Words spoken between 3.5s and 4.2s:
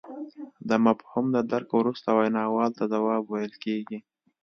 کیږي